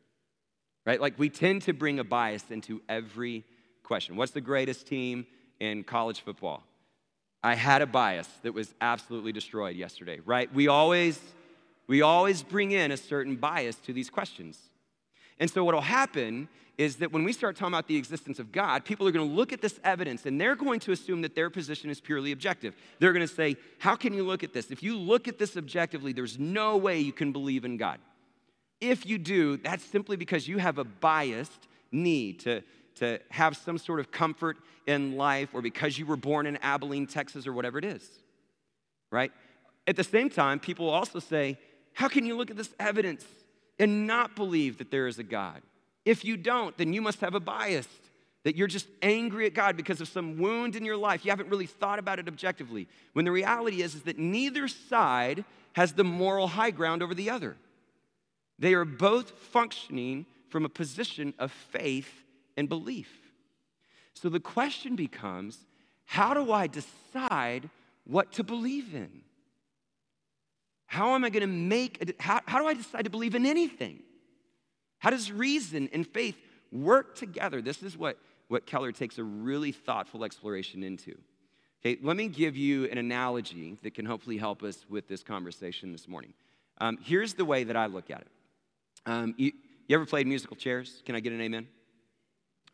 [0.86, 1.00] Right?
[1.00, 3.44] Like we tend to bring a bias into every
[3.82, 4.16] question.
[4.16, 5.26] What's the greatest team
[5.60, 6.62] in college football?
[7.42, 10.52] I had a bias that was absolutely destroyed yesterday, right?
[10.54, 11.20] We always,
[11.86, 14.69] we always bring in a certain bias to these questions.
[15.40, 18.52] And so, what will happen is that when we start talking about the existence of
[18.52, 21.34] God, people are going to look at this evidence and they're going to assume that
[21.34, 22.74] their position is purely objective.
[22.98, 24.70] They're going to say, How can you look at this?
[24.70, 27.98] If you look at this objectively, there's no way you can believe in God.
[28.80, 32.62] If you do, that's simply because you have a biased need to,
[32.96, 37.06] to have some sort of comfort in life or because you were born in Abilene,
[37.06, 38.06] Texas, or whatever it is,
[39.10, 39.32] right?
[39.86, 41.58] At the same time, people also say,
[41.94, 43.24] How can you look at this evidence
[43.80, 45.62] and not believe that there is a God?
[46.04, 47.88] If you don't, then you must have a bias
[48.44, 51.24] that you're just angry at God because of some wound in your life.
[51.24, 52.88] You haven't really thought about it objectively.
[53.12, 57.30] When the reality is, is that neither side has the moral high ground over the
[57.30, 57.56] other.
[58.58, 62.12] They are both functioning from a position of faith
[62.56, 63.10] and belief.
[64.14, 65.58] So the question becomes
[66.04, 67.70] how do I decide
[68.04, 69.22] what to believe in?
[70.90, 73.46] How am I going to make, a, how, how do I decide to believe in
[73.46, 74.00] anything?
[74.98, 76.36] How does reason and faith
[76.72, 77.62] work together?
[77.62, 81.16] This is what, what Keller takes a really thoughtful exploration into.
[81.80, 85.92] Okay, let me give you an analogy that can hopefully help us with this conversation
[85.92, 86.34] this morning.
[86.80, 88.28] Um, here's the way that I look at it.
[89.06, 89.52] Um, you,
[89.86, 91.04] you ever played musical chairs?
[91.06, 91.68] Can I get an amen?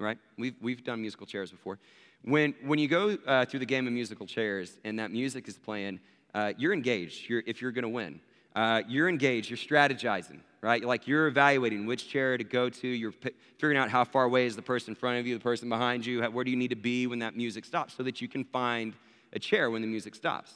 [0.00, 0.16] Right?
[0.38, 1.78] We've, we've done musical chairs before.
[2.22, 5.58] When, when you go uh, through the game of musical chairs and that music is
[5.58, 6.00] playing,
[6.36, 8.20] uh, you're engaged you're, if you're going to win.
[8.54, 10.82] Uh, you're engaged, you're strategizing, right?
[10.82, 14.46] Like you're evaluating which chair to go to, you're p- figuring out how far away
[14.46, 16.56] is the person in front of you, the person behind you, how, where do you
[16.56, 18.94] need to be when that music stops so that you can find
[19.32, 20.52] a chair when the music stops.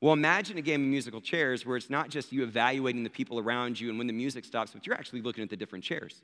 [0.00, 3.38] Well, imagine a game of musical chairs where it's not just you evaluating the people
[3.38, 6.22] around you and when the music stops, but you're actually looking at the different chairs.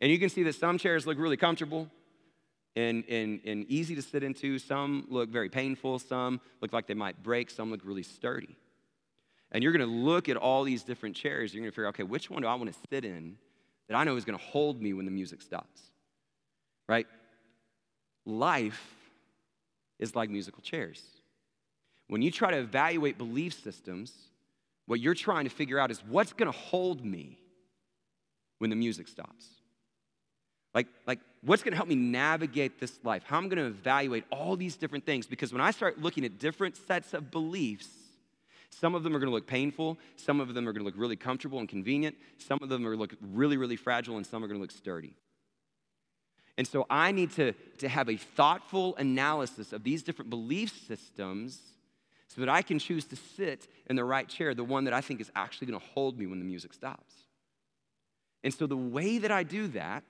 [0.00, 1.90] And you can see that some chairs look really comfortable,
[2.76, 4.58] and, and, and easy to sit into.
[4.58, 5.98] Some look very painful.
[5.98, 7.50] Some look like they might break.
[7.50, 8.56] Some look really sturdy.
[9.52, 11.54] And you're going to look at all these different chairs.
[11.54, 13.36] You're going to figure, okay, which one do I want to sit in
[13.88, 15.80] that I know is going to hold me when the music stops?
[16.88, 17.06] Right?
[18.26, 18.94] Life
[19.98, 21.02] is like musical chairs.
[22.08, 24.12] When you try to evaluate belief systems,
[24.86, 27.38] what you're trying to figure out is what's going to hold me
[28.58, 29.46] when the music stops?
[30.74, 33.22] Like, like what's going to help me navigate this life?
[33.24, 35.26] How I'm going to evaluate all these different things.
[35.26, 37.88] Because when I start looking at different sets of beliefs,
[38.70, 40.98] some of them are going to look painful, some of them are going to look
[40.98, 44.26] really comfortable and convenient, some of them are going to look really, really fragile, and
[44.26, 45.14] some are going to look sturdy.
[46.58, 51.58] And so I need to, to have a thoughtful analysis of these different belief systems
[52.28, 55.00] so that I can choose to sit in the right chair, the one that I
[55.00, 57.12] think is actually going to hold me when the music stops.
[58.42, 60.04] And so the way that I do that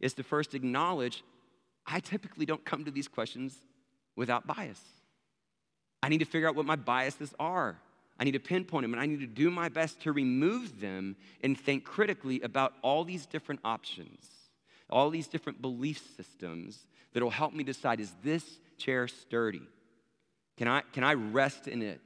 [0.00, 1.22] is to first acknowledge
[1.86, 3.56] I typically don't come to these questions
[4.16, 4.80] without bias.
[6.02, 7.76] I need to figure out what my biases are.
[8.18, 11.16] I need to pinpoint them and I need to do my best to remove them
[11.42, 14.26] and think critically about all these different options,
[14.88, 18.44] all these different belief systems that will help me decide is this
[18.78, 19.62] chair sturdy?
[20.56, 22.00] Can I, can I rest in it?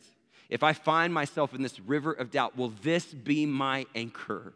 [0.48, 4.55] If I find myself in this river of doubt, will this be my anchor?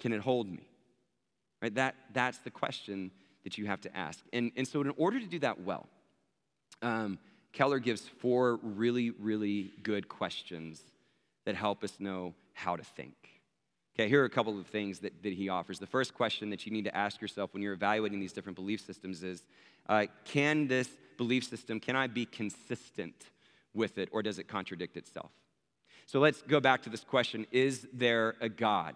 [0.00, 0.67] Can it hold me?
[1.62, 1.74] Right?
[1.74, 3.10] That, that's the question
[3.44, 4.22] that you have to ask.
[4.32, 5.88] And, and so, in order to do that well,
[6.82, 7.18] um,
[7.52, 10.82] Keller gives four really, really good questions
[11.44, 13.14] that help us know how to think.
[13.98, 15.78] Okay, here are a couple of things that, that he offers.
[15.78, 18.80] The first question that you need to ask yourself when you're evaluating these different belief
[18.80, 19.42] systems is
[19.88, 23.14] uh, Can this belief system, can I be consistent
[23.74, 25.32] with it or does it contradict itself?
[26.06, 28.94] So let's go back to this question Is there a God?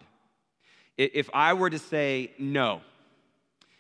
[0.97, 2.83] If I were to say no,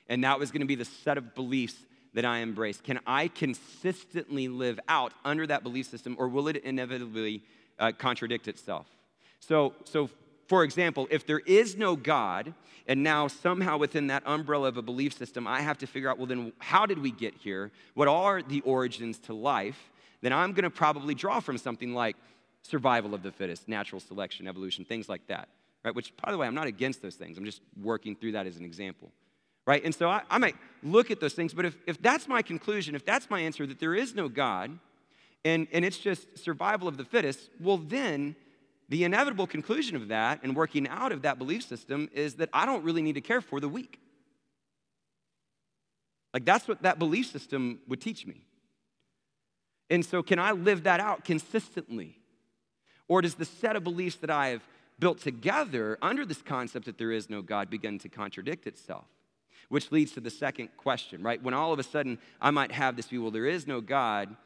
[0.08, 1.76] and that was going to be the set of beliefs
[2.14, 6.56] that I embrace, can I consistently live out under that belief system, or will it
[6.56, 7.42] inevitably
[7.78, 8.86] uh, contradict itself?
[9.40, 10.08] So, so,
[10.46, 12.54] for example, if there is no God,
[12.86, 16.18] and now somehow within that umbrella of a belief system, I have to figure out,
[16.18, 17.70] well, then how did we get here?
[17.94, 19.90] What are the origins to life?
[20.20, 22.16] Then I'm going to probably draw from something like
[22.62, 25.48] survival of the fittest, natural selection, evolution, things like that
[25.84, 25.94] right?
[25.94, 27.38] Which, by the way, I'm not against those things.
[27.38, 29.10] I'm just working through that as an example,
[29.66, 29.82] right?
[29.84, 32.94] And so I, I might look at those things, but if, if that's my conclusion,
[32.94, 34.78] if that's my answer, that there is no God,
[35.44, 38.36] and, and it's just survival of the fittest, well, then
[38.88, 42.66] the inevitable conclusion of that and working out of that belief system is that I
[42.66, 43.98] don't really need to care for the weak.
[46.32, 48.42] Like, that's what that belief system would teach me.
[49.90, 52.18] And so, can I live that out consistently?
[53.08, 54.62] Or does the set of beliefs that I have
[55.02, 59.06] built together under this concept that there is no God begin to contradict itself.
[59.68, 61.42] Which leads to the second question, right?
[61.42, 64.36] When all of a sudden I might have this view, well, there is no God,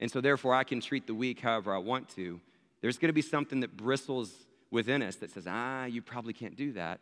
[0.00, 2.40] and so therefore I can treat the weak however I want to,
[2.80, 4.32] there's gonna be something that bristles
[4.72, 6.98] within us that says, ah, you probably can't do that.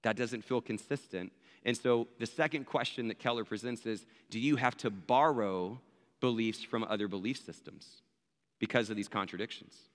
[0.00, 1.30] That doesn't feel consistent.
[1.66, 5.78] And so the second question that Keller presents is do you have to borrow
[6.20, 8.00] beliefs from other belief systems
[8.58, 9.87] because of these contradictions?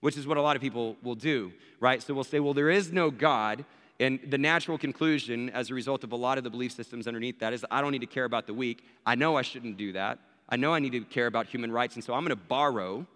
[0.00, 2.02] Which is what a lot of people will do, right?
[2.02, 3.64] So we'll say, well, there is no God.
[4.00, 7.40] And the natural conclusion, as a result of a lot of the belief systems underneath
[7.40, 8.84] that, is I don't need to care about the weak.
[9.04, 10.18] I know I shouldn't do that.
[10.48, 11.96] I know I need to care about human rights.
[11.96, 13.06] And so I'm going to borrow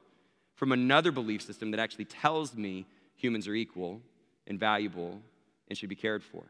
[0.55, 4.01] from another belief system that actually tells me humans are equal
[4.47, 5.21] and valuable
[5.68, 6.45] and should be cared for.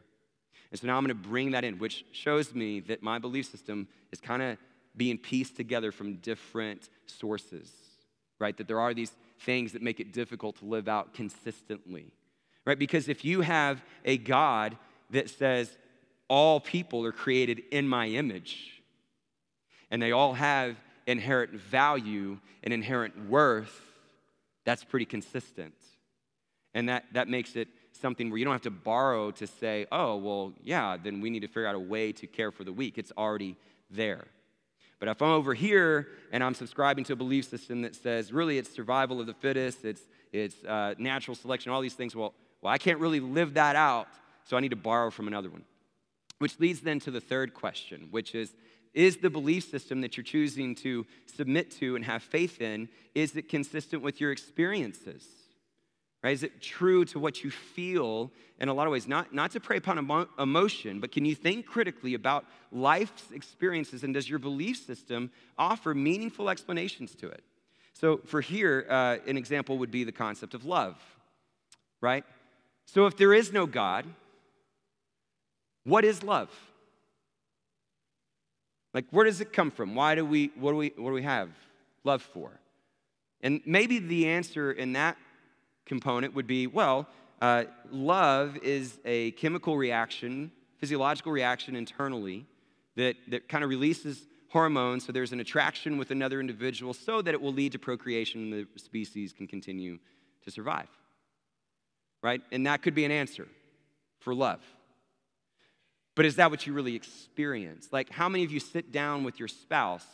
[0.71, 3.45] And so now I'm going to bring that in, which shows me that my belief
[3.45, 4.57] system is kind of
[4.97, 7.71] being pieced together from different sources,
[8.39, 8.57] right?
[8.57, 9.11] That there are these
[9.43, 12.11] things that make it difficult to live out consistently,
[12.65, 12.79] right?
[12.79, 14.77] Because if you have a God
[15.11, 15.77] that says,
[16.27, 18.81] all people are created in my image,
[19.91, 20.75] and they all have
[21.05, 23.81] inherent value and inherent worth,
[24.65, 25.75] that's pretty consistent.
[26.73, 30.15] And that, that makes it something where you don't have to borrow to say, oh,
[30.15, 32.97] well, yeah, then we need to figure out a way to care for the weak.
[32.97, 33.55] It's already
[33.91, 34.25] there.
[34.99, 38.57] But if I'm over here and I'm subscribing to a belief system that says really
[38.57, 40.01] it's survival of the fittest, it's,
[40.31, 44.07] it's uh, natural selection, all these things, well, well, I can't really live that out,
[44.45, 45.65] so I need to borrow from another one.
[46.39, 48.53] Which leads then to the third question, which is
[48.93, 53.35] is the belief system that you're choosing to submit to and have faith in is
[53.35, 55.25] it consistent with your experiences
[56.23, 56.33] right?
[56.33, 59.07] Is it true to what you feel in a lot of ways?
[59.07, 64.03] Not, not to prey upon emo- emotion but can you think critically about life's experiences
[64.03, 67.43] and does your belief system offer meaningful explanations to it?
[67.93, 70.95] So for here uh, an example would be the concept of love
[72.01, 72.25] right?
[72.85, 74.05] So if there is no god
[75.83, 76.49] what is love?
[78.93, 79.95] Like, where does it come from?
[79.95, 81.49] Why do we, what do we, what do we have
[82.03, 82.51] love for?
[83.41, 85.17] And maybe the answer in that
[85.85, 87.07] component would be well,
[87.41, 92.45] uh, love is a chemical reaction, physiological reaction internally
[92.95, 97.33] that, that kind of releases hormones so there's an attraction with another individual so that
[97.33, 99.97] it will lead to procreation and the species can continue
[100.43, 100.87] to survive.
[102.21, 102.41] Right?
[102.51, 103.47] And that could be an answer
[104.19, 104.61] for love.
[106.15, 107.89] But is that what you really experience?
[107.91, 110.05] Like, how many of you sit down with your spouse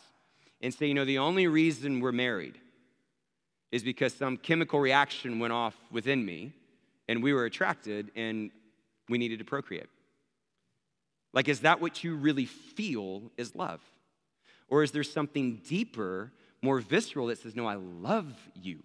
[0.62, 2.58] and say, you know, the only reason we're married
[3.72, 6.52] is because some chemical reaction went off within me
[7.08, 8.50] and we were attracted and
[9.08, 9.88] we needed to procreate?
[11.32, 13.80] Like, is that what you really feel is love?
[14.68, 18.82] Or is there something deeper, more visceral that says, no, I love you?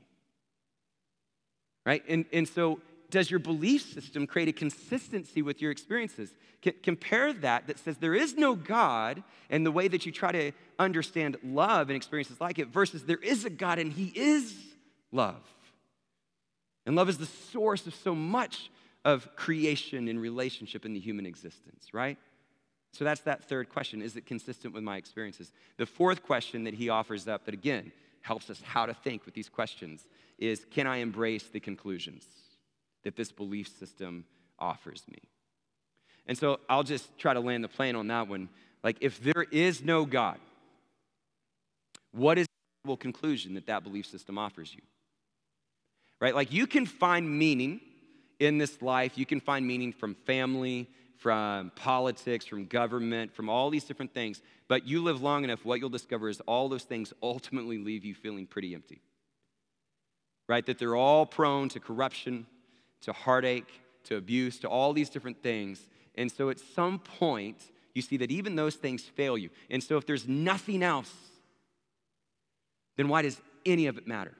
[1.85, 2.03] Right?
[2.07, 6.33] And, and so does your belief system create a consistency with your experiences?
[6.63, 10.31] C- compare that that says there is no God and the way that you try
[10.31, 14.55] to understand love and experiences like it versus there is a God and He is
[15.15, 15.41] love.
[16.85, 18.69] And love is the source of so much
[19.03, 22.17] of creation and relationship in the human existence, right?
[22.93, 24.01] So that's that third question.
[24.01, 25.51] Is it consistent with my experiences?
[25.77, 29.33] The fourth question that he offers up, that again helps us how to think with
[29.33, 32.25] these questions, is can I embrace the conclusions?
[33.05, 34.25] that this belief system
[34.59, 35.19] offers me.
[36.27, 38.49] And so I'll just try to land the plane on that one.
[38.83, 40.39] Like, if there is no God,
[42.11, 42.47] what is
[42.83, 44.81] the conclusion that that belief system offers you?
[46.21, 46.33] Right?
[46.33, 47.81] Like, you can find meaning
[48.39, 53.69] in this life, you can find meaning from family, from politics, from government, from all
[53.69, 54.41] these different things.
[54.67, 58.13] But you live long enough, what you'll discover is all those things ultimately leave you
[58.13, 59.01] feeling pretty empty.
[60.47, 60.65] Right?
[60.65, 62.45] That they're all prone to corruption,
[63.01, 65.87] to heartache, to abuse, to all these different things.
[66.15, 67.57] And so at some point,
[67.93, 69.49] you see that even those things fail you.
[69.69, 71.11] And so if there's nothing else,
[72.97, 74.33] then why does any of it matter?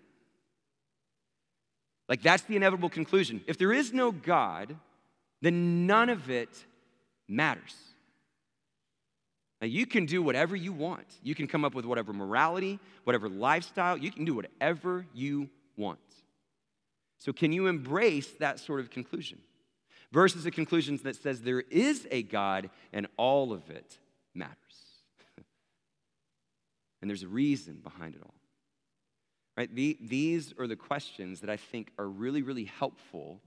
[2.08, 3.44] Like that's the inevitable conclusion.
[3.48, 4.76] If there is no God,
[5.42, 6.66] then none of it
[7.28, 7.76] matters.
[9.62, 11.08] Now, you can do whatever you want.
[11.24, 16.00] You can come up with whatever morality, whatever lifestyle, you can do whatever you want.
[17.18, 19.40] So, can you embrace that sort of conclusion?
[20.12, 23.98] Versus a conclusion that says there is a God and all of it
[24.36, 24.56] matters.
[27.02, 28.35] and there's a reason behind it all.
[29.58, 29.74] Right?
[29.74, 33.40] The, these are the questions that I think are really, really helpful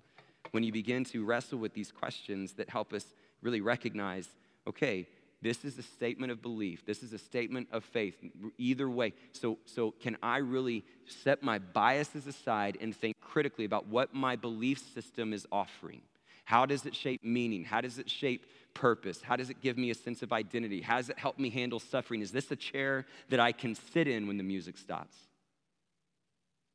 [0.52, 3.04] when you begin to wrestle with these questions that help us
[3.42, 4.28] really recognize
[4.66, 5.06] okay,
[5.40, 6.84] this is a statement of belief.
[6.84, 8.16] This is a statement of faith.
[8.58, 9.14] Either way.
[9.32, 14.36] So, so can I really set my biases aside and think critically about what my
[14.36, 16.02] belief system is offering?
[16.44, 17.64] How does it shape meaning?
[17.64, 19.22] How does it shape purpose?
[19.22, 20.80] How does it give me a sense of identity?
[20.80, 22.20] How does it help me handle suffering?
[22.20, 25.14] Is this a chair that I can sit in when the music stops?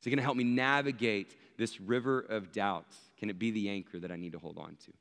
[0.03, 2.93] Is it going to help me navigate this river of doubts?
[3.17, 4.91] Can it be the anchor that I need to hold on to?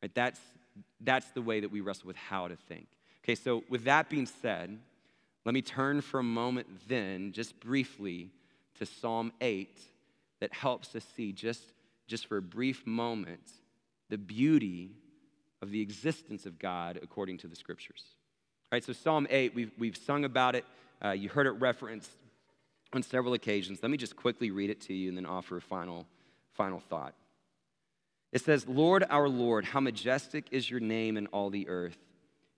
[0.00, 0.38] Right, that's,
[1.00, 2.86] that's the way that we wrestle with how to think.
[3.24, 4.78] Okay, so with that being said,
[5.44, 8.30] let me turn for a moment then, just briefly,
[8.78, 9.80] to Psalm 8
[10.38, 11.72] that helps us see just,
[12.06, 13.50] just for a brief moment
[14.10, 14.92] the beauty
[15.60, 18.04] of the existence of God according to the scriptures.
[18.70, 20.64] All right, so Psalm 8, we've, we've sung about it.
[21.04, 22.12] Uh, you heard it referenced
[22.92, 23.80] on several occasions.
[23.82, 26.06] Let me just quickly read it to you and then offer a final,
[26.54, 27.14] final thought.
[28.32, 31.96] It says, Lord, our Lord, how majestic is your name in all the earth.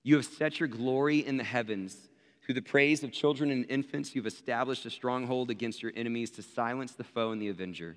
[0.02, 1.96] You have set your glory in the heavens.
[2.44, 6.42] Through the praise of children and infants, you've established a stronghold against your enemies to
[6.42, 7.96] silence the foe and the avenger.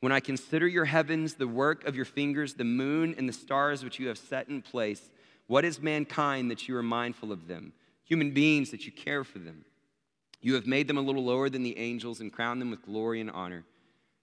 [0.00, 3.82] When I consider your heavens, the work of your fingers, the moon and the stars
[3.82, 5.10] which you have set in place,
[5.48, 7.72] what is mankind that you are mindful of them?
[8.04, 9.64] Human beings that you care for them.
[10.40, 13.20] You have made them a little lower than the angels and crowned them with glory
[13.20, 13.64] and honor.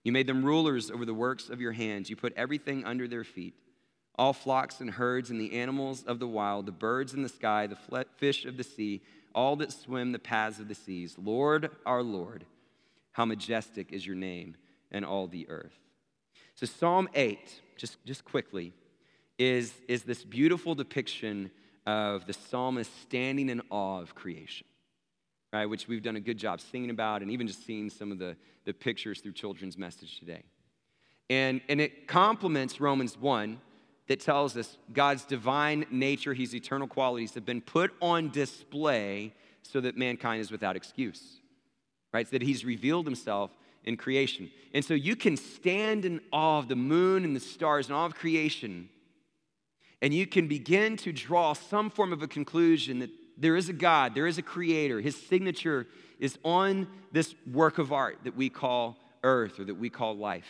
[0.03, 2.09] You made them rulers over the works of your hands.
[2.09, 3.55] You put everything under their feet
[4.17, 7.67] all flocks and herds and the animals of the wild, the birds in the sky,
[7.67, 9.01] the fish of the sea,
[9.33, 11.15] all that swim the paths of the seas.
[11.21, 12.45] Lord, our Lord,
[13.11, 14.55] how majestic is your name
[14.91, 15.77] in all the earth.
[16.55, 18.73] So, Psalm 8, just, just quickly,
[19.37, 21.51] is, is this beautiful depiction
[21.85, 24.65] of the psalmist standing in awe of creation,
[25.55, 25.65] right?
[25.65, 28.35] Which we've done a good job singing about and even just seeing some of the,
[28.65, 30.43] the pictures through children's message today.
[31.29, 33.61] And, and it complements Romans 1
[34.07, 39.33] that tells us God's divine nature, his eternal qualities have been put on display
[39.63, 41.39] so that mankind is without excuse,
[42.13, 42.27] right?
[42.27, 43.49] So that he's revealed himself
[43.85, 44.51] in creation.
[44.73, 48.05] And so you can stand in awe of the moon and the stars and all
[48.05, 48.89] of creation,
[50.01, 53.73] and you can begin to draw some form of a conclusion that there is a
[53.73, 55.87] God, there is a creator, his signature
[56.19, 60.47] is on this work of art that we call earth or that we call life.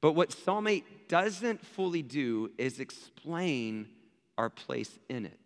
[0.00, 3.88] But what Psalm 8 doesn't fully do is explain
[4.38, 5.40] our place in it.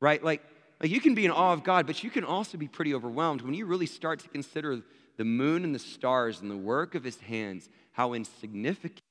[0.00, 0.22] Right?
[0.22, 0.42] Like,
[0.80, 3.42] like you can be in awe of God, but you can also be pretty overwhelmed
[3.42, 4.80] when you really start to consider
[5.16, 7.68] the moon and the stars and the work of his hands.
[7.92, 9.02] How insignificant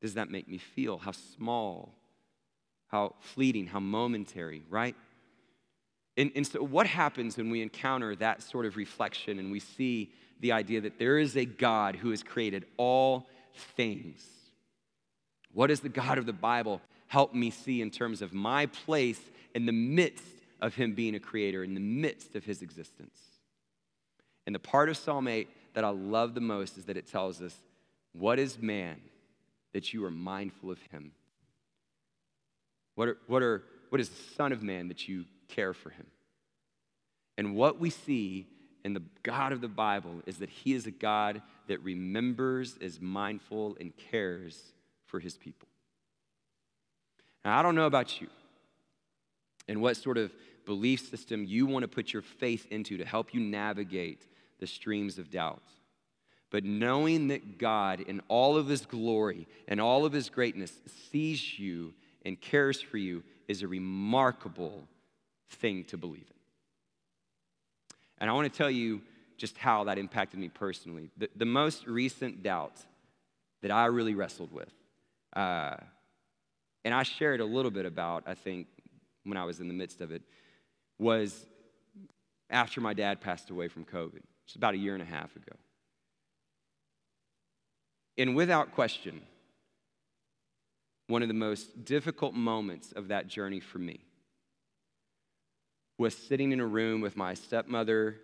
[0.00, 0.98] does that make me feel?
[0.98, 1.94] How small,
[2.88, 4.96] how fleeting, how momentary, right?
[6.16, 10.10] And, and so, what happens when we encounter that sort of reflection and we see
[10.40, 13.26] the idea that there is a God who has created all
[13.76, 14.24] things.
[15.52, 19.20] What does the God of the Bible help me see in terms of my place
[19.54, 20.24] in the midst
[20.60, 23.18] of Him being a creator, in the midst of His existence?
[24.46, 27.42] And the part of Psalm 8 that I love the most is that it tells
[27.42, 27.54] us,
[28.12, 29.00] What is man
[29.72, 31.12] that you are mindful of him?
[32.98, 36.06] What, are, what, are, what is the Son of Man that you care for him?
[37.36, 38.48] And what we see
[38.84, 43.00] in the God of the Bible is that He is a God that remembers, is
[43.00, 44.60] mindful, and cares
[45.06, 45.68] for His people.
[47.44, 48.26] Now, I don't know about you
[49.68, 50.32] and what sort of
[50.66, 54.26] belief system you want to put your faith into to help you navigate
[54.58, 55.62] the streams of doubt.
[56.50, 60.72] But knowing that God, in all of His glory and all of His greatness,
[61.12, 61.94] sees you
[62.24, 64.86] and cares for you is a remarkable
[65.48, 66.36] thing to believe in.
[68.18, 69.00] And I want to tell you
[69.36, 71.10] just how that impacted me personally.
[71.16, 72.74] The, the most recent doubt
[73.62, 74.72] that I really wrestled with,
[75.34, 75.76] uh,
[76.84, 78.66] and I shared a little bit about, I think,
[79.24, 80.22] when I was in the midst of it,
[80.98, 81.46] was
[82.50, 84.22] after my dad passed away from COVID.
[84.46, 85.52] It's about a year and a half ago.
[88.16, 89.20] And without question,
[91.08, 94.00] one of the most difficult moments of that journey for me
[95.96, 98.16] was sitting in a room with my stepmother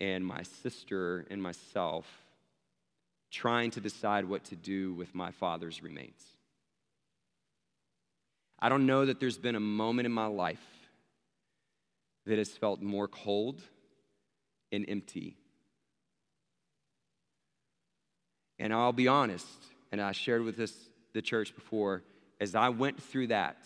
[0.00, 2.06] and my sister and myself,
[3.30, 6.22] trying to decide what to do with my father's remains.
[8.58, 10.62] I don't know that there's been a moment in my life
[12.26, 13.60] that has felt more cold
[14.72, 15.36] and empty.
[18.58, 19.46] And I'll be honest,
[19.92, 20.74] and I shared with this
[21.12, 22.02] the church before,
[22.40, 23.56] as I went through that,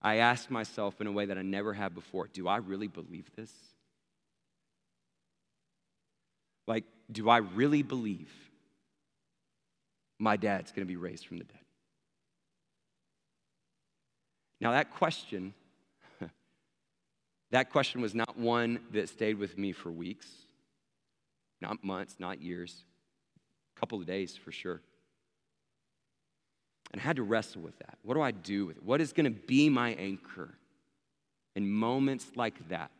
[0.00, 3.30] I asked myself in a way that I never had before do I really believe
[3.36, 3.52] this?
[6.66, 8.30] Like, do I really believe
[10.18, 11.58] my dad's going to be raised from the dead?
[14.60, 15.54] Now, that question,
[17.50, 20.28] that question was not one that stayed with me for weeks,
[21.60, 22.84] not months, not years,
[23.76, 24.80] a couple of days for sure.
[26.92, 27.98] And I had to wrestle with that.
[28.02, 28.82] What do I do with it?
[28.82, 30.50] What is going to be my anchor
[31.54, 32.90] in moments like that?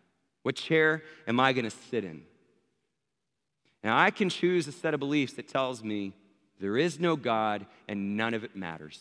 [0.43, 2.23] What chair am I going to sit in?
[3.85, 6.13] Now, I can choose a set of beliefs that tells me
[6.61, 9.01] there is no God and none of it matters.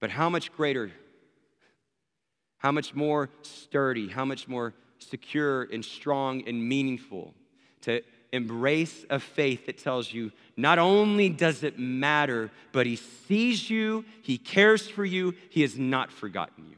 [0.00, 0.90] But how much greater,
[2.58, 7.34] how much more sturdy, how much more secure and strong and meaningful
[7.82, 8.00] to
[8.34, 14.04] embrace a faith that tells you not only does it matter, but He sees you,
[14.22, 16.76] He cares for you, He has not forgotten you.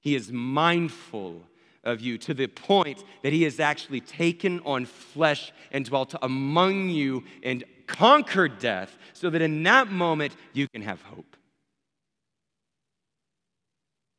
[0.00, 1.42] He is mindful
[1.82, 6.88] of you to the point that He has actually taken on flesh and dwelt among
[6.88, 11.36] you and conquered death so that in that moment you can have hope.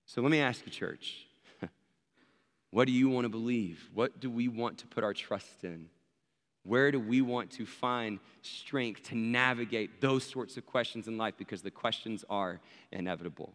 [0.06, 1.24] So let me ask you, church.
[2.76, 3.89] What do you want to believe?
[3.93, 5.88] What do we want to put our trust in?
[6.63, 11.36] Where do we want to find strength to navigate those sorts of questions in life?
[11.38, 12.59] Because the questions are
[12.91, 13.53] inevitable.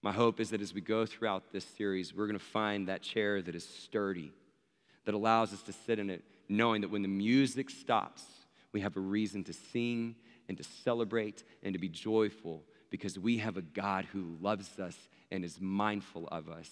[0.00, 3.02] My hope is that as we go throughout this series, we're going to find that
[3.02, 4.32] chair that is sturdy,
[5.04, 8.24] that allows us to sit in it knowing that when the music stops,
[8.72, 10.16] we have a reason to sing
[10.48, 14.96] and to celebrate and to be joyful because we have a God who loves us
[15.30, 16.70] and is mindful of us.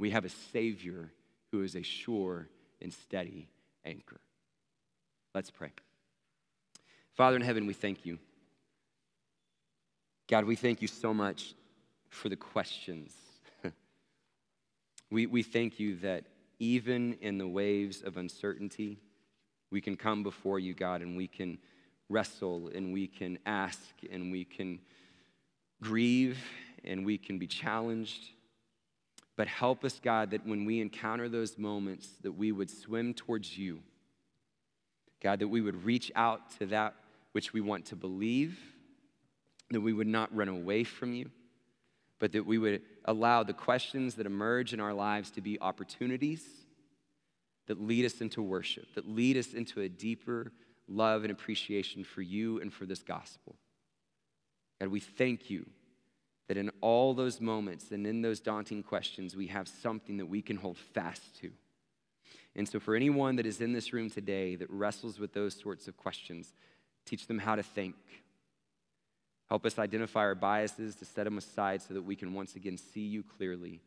[0.00, 1.12] We have a Savior
[1.52, 2.48] who is a sure
[2.80, 3.50] and steady
[3.84, 4.18] anchor.
[5.34, 5.72] Let's pray.
[7.12, 8.18] Father in heaven, we thank you.
[10.26, 11.54] God, we thank you so much
[12.08, 13.14] for the questions.
[15.10, 16.24] we, we thank you that
[16.58, 19.02] even in the waves of uncertainty,
[19.70, 21.58] we can come before you, God, and we can
[22.08, 23.80] wrestle and we can ask
[24.10, 24.78] and we can
[25.82, 26.38] grieve
[26.84, 28.30] and we can be challenged.
[29.36, 33.56] But help us, God, that when we encounter those moments, that we would swim towards
[33.56, 33.80] you.
[35.22, 36.94] God, that we would reach out to that
[37.32, 38.58] which we want to believe,
[39.70, 41.30] that we would not run away from you,
[42.18, 46.44] but that we would allow the questions that emerge in our lives to be opportunities
[47.66, 50.52] that lead us into worship, that lead us into a deeper
[50.88, 53.54] love and appreciation for you and for this gospel.
[54.80, 55.66] God, we thank you
[56.50, 60.42] that in all those moments and in those daunting questions, we have something that we
[60.42, 61.48] can hold fast to.
[62.56, 65.86] And so, for anyone that is in this room today that wrestles with those sorts
[65.86, 66.52] of questions,
[67.06, 67.94] teach them how to think.
[69.48, 72.76] Help us identify our biases to set them aside so that we can once again
[72.76, 73.80] see you clearly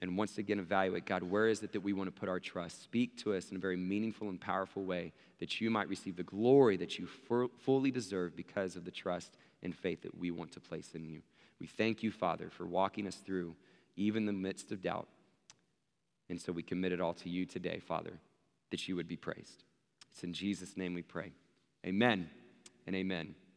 [0.00, 2.82] and once again evaluate God, where is it that we want to put our trust?
[2.82, 6.22] Speak to us in a very meaningful and powerful way that you might receive the
[6.22, 7.06] glory that you
[7.64, 11.22] fully deserve because of the trust and faith that we want to place in you.
[11.60, 13.56] We thank you, Father, for walking us through
[13.96, 15.08] even the midst of doubt.
[16.28, 18.18] And so we commit it all to you today, Father,
[18.70, 19.64] that you would be praised.
[20.12, 21.32] It's in Jesus' name we pray.
[21.86, 22.28] Amen
[22.86, 23.34] and amen.